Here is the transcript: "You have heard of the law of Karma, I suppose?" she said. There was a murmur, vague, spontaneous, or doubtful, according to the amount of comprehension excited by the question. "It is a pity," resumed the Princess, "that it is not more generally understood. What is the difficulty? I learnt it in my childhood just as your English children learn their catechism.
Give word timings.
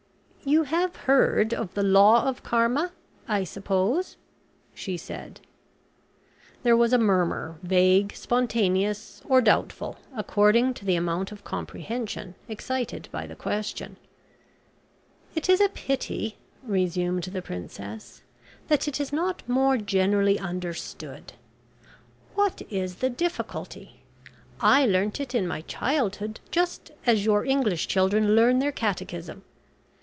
"You 0.43 0.63
have 0.63 0.95
heard 0.95 1.53
of 1.53 1.75
the 1.75 1.83
law 1.83 2.25
of 2.27 2.41
Karma, 2.41 2.93
I 3.27 3.43
suppose?" 3.43 4.17
she 4.73 4.97
said. 4.97 5.39
There 6.63 6.75
was 6.75 6.93
a 6.93 6.97
murmur, 6.97 7.59
vague, 7.61 8.15
spontaneous, 8.15 9.21
or 9.29 9.39
doubtful, 9.39 9.97
according 10.17 10.73
to 10.73 10.83
the 10.85 10.95
amount 10.95 11.31
of 11.31 11.43
comprehension 11.43 12.33
excited 12.49 13.07
by 13.11 13.27
the 13.27 13.35
question. 13.35 13.97
"It 15.35 15.47
is 15.47 15.61
a 15.61 15.69
pity," 15.69 16.37
resumed 16.63 17.25
the 17.25 17.43
Princess, 17.43 18.23
"that 18.67 18.87
it 18.87 18.99
is 18.99 19.13
not 19.13 19.47
more 19.47 19.77
generally 19.77 20.39
understood. 20.39 21.33
What 22.33 22.63
is 22.67 22.95
the 22.95 23.11
difficulty? 23.11 24.01
I 24.59 24.87
learnt 24.87 25.19
it 25.19 25.35
in 25.35 25.47
my 25.47 25.61
childhood 25.61 26.39
just 26.49 26.89
as 27.05 27.25
your 27.25 27.45
English 27.45 27.87
children 27.87 28.35
learn 28.35 28.57
their 28.57 28.71
catechism. 28.71 29.43